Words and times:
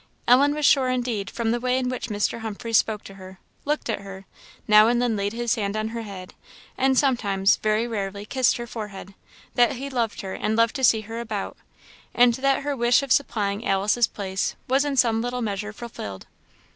Ellen 0.27 0.55
was 0.55 0.65
sure, 0.65 0.89
indeed, 0.89 1.29
from 1.29 1.51
the 1.51 1.59
way 1.59 1.77
in 1.77 1.87
which 1.87 2.07
Mr. 2.09 2.39
Humphreys 2.39 2.79
spoke 2.79 3.03
to 3.03 3.13
her, 3.13 3.37
looked 3.65 3.87
at 3.87 3.99
her, 3.99 4.25
now 4.67 4.87
and 4.87 4.99
then 4.99 5.15
laid 5.15 5.31
his 5.33 5.53
hand 5.53 5.77
on 5.77 5.89
her 5.89 6.01
head, 6.01 6.33
and 6.75 6.97
sometimes, 6.97 7.57
very 7.57 7.87
rarely, 7.87 8.25
kissed 8.25 8.57
her 8.57 8.65
forehead, 8.65 9.13
that 9.53 9.73
he 9.73 9.91
loved 9.91 10.21
her 10.21 10.33
and 10.33 10.55
loved 10.55 10.75
to 10.77 10.83
see 10.83 11.01
her 11.01 11.19
about; 11.19 11.55
and 12.15 12.33
that 12.33 12.63
her 12.63 12.75
wish 12.75 13.03
of 13.03 13.11
supplying 13.11 13.63
Alice's 13.63 14.07
place 14.07 14.55
was 14.67 14.85
in 14.85 14.97
some 14.97 15.21
little 15.21 15.43
measure 15.43 15.71
fulfilled. 15.71 16.25